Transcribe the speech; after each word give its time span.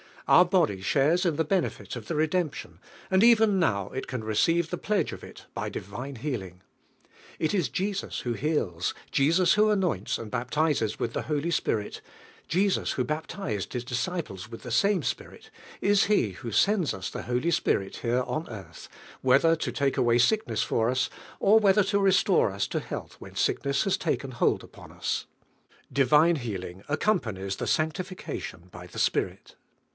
Our 0.27 0.45
body 0.45 0.81
shares 0.81 1.25
in 1.25 1.35
the 1.35 1.43
benefit 1.43 1.95
of 1.97 2.07
the 2.07 2.15
redemption, 2.15 2.79
and 3.11 3.21
even 3.23 3.59
now 3.59 3.89
it 3.89 4.11
ran 4.11 4.23
receive 4.23 4.69
the 4.69 4.77
pledge 4.77 5.11
of 5.11 5.23
it 5.25 5.45
by 5.53 5.67
di 5.69 5.81
vine 5.81 6.15
healing. 6.15 6.61
It 7.37 7.53
is 7.53 7.67
Jesus 7.69 8.21
who 8.21 8.33
heals, 8.33 8.93
Jesus 9.11 9.53
who 9.55 9.69
anoints 9.69 10.17
and 10.17 10.31
baptises 10.31 10.97
with 10.99 11.11
the 11.13 11.23
Holy 11.23 11.51
Spirit, 11.51 12.01
Jesus 12.47 12.93
who 12.93 13.03
baptised 13.03 13.73
His 13.73 13.83
disciples 13.83 14.49
with 14.49 14.63
the 14.63 14.71
same 14.71 15.03
Spirit, 15.03 15.51
is 15.81 16.05
He 16.05 16.31
who 16.31 16.51
sends 16.51 16.93
us 16.95 17.09
the 17.09 17.23
Holy 17.23 17.51
Spirit 17.51 17.97
here 17.97 18.21
on 18.21 18.49
earth, 18.49 18.87
whether 19.21 19.49
lo 19.49 19.55
take 19.55 19.97
away 19.97 20.17
sickness 20.17 20.63
for 20.63 20.89
us, 20.89 21.09
ur 21.43 21.57
whether 21.59 21.83
o 21.93 21.99
restore 21.99 22.51
us 22.51 22.67
to 22.67 22.79
health 22.79 23.17
when 23.19 23.35
sickness 23.35 23.85
Iras 23.85 23.97
a 24.03 24.17
ken 24.17 24.33
bold 24.39 24.63
upon 24.63 24.93
us. 24.93 25.27
Divine 25.91 26.37
healing 26.37 26.83
accompanies 26.87 27.57
the 27.57 27.65
aancti 27.65 28.11
!i 28.11 28.15
cation 28.15 28.69
by 28.71 28.87
the 28.87 28.97
Spirit. 28.99 29.55